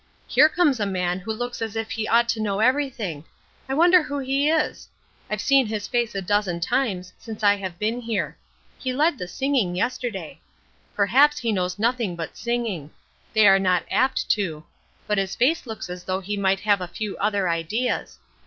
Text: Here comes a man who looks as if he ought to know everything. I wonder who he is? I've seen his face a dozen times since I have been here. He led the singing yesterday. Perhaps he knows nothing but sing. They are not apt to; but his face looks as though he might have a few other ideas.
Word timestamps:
Here 0.25 0.49
comes 0.49 0.79
a 0.79 0.87
man 0.87 1.19
who 1.19 1.31
looks 1.31 1.61
as 1.61 1.75
if 1.75 1.91
he 1.91 2.07
ought 2.07 2.27
to 2.29 2.39
know 2.41 2.59
everything. 2.59 3.23
I 3.69 3.75
wonder 3.75 4.01
who 4.01 4.17
he 4.17 4.49
is? 4.49 4.89
I've 5.29 5.41
seen 5.41 5.67
his 5.67 5.87
face 5.87 6.15
a 6.15 6.23
dozen 6.23 6.59
times 6.59 7.13
since 7.19 7.43
I 7.43 7.55
have 7.57 7.77
been 7.77 8.01
here. 8.01 8.35
He 8.79 8.93
led 8.93 9.19
the 9.19 9.27
singing 9.27 9.75
yesterday. 9.75 10.41
Perhaps 10.95 11.37
he 11.37 11.51
knows 11.51 11.77
nothing 11.77 12.15
but 12.15 12.35
sing. 12.35 12.89
They 13.33 13.45
are 13.47 13.59
not 13.59 13.83
apt 13.91 14.27
to; 14.31 14.63
but 15.05 15.19
his 15.19 15.35
face 15.35 15.67
looks 15.67 15.87
as 15.87 16.03
though 16.03 16.19
he 16.21 16.35
might 16.35 16.61
have 16.61 16.81
a 16.81 16.87
few 16.87 17.15
other 17.17 17.47
ideas. 17.47 18.17